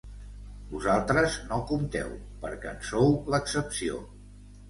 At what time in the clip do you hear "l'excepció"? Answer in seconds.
3.35-4.01